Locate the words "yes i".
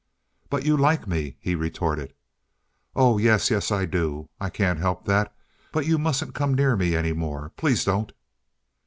3.51-3.85